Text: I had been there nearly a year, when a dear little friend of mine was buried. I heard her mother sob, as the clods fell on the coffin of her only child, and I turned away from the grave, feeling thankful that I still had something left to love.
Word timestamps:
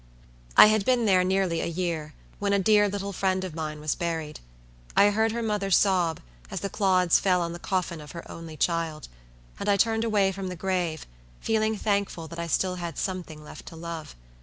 I 0.57 0.65
had 0.65 0.83
been 0.83 1.05
there 1.05 1.23
nearly 1.23 1.61
a 1.61 1.67
year, 1.67 2.15
when 2.39 2.53
a 2.53 2.57
dear 2.57 2.89
little 2.89 3.13
friend 3.13 3.43
of 3.43 3.53
mine 3.53 3.79
was 3.79 3.93
buried. 3.93 4.39
I 4.97 5.11
heard 5.11 5.31
her 5.31 5.43
mother 5.43 5.69
sob, 5.69 6.21
as 6.49 6.61
the 6.61 6.71
clods 6.71 7.19
fell 7.19 7.39
on 7.39 7.53
the 7.53 7.59
coffin 7.59 8.01
of 8.01 8.13
her 8.13 8.23
only 8.27 8.57
child, 8.57 9.09
and 9.59 9.69
I 9.69 9.77
turned 9.77 10.03
away 10.03 10.31
from 10.31 10.47
the 10.47 10.55
grave, 10.55 11.05
feeling 11.39 11.77
thankful 11.77 12.27
that 12.29 12.39
I 12.39 12.47
still 12.47 12.77
had 12.77 12.97
something 12.97 13.43
left 13.43 13.67
to 13.67 13.75
love. 13.75 14.15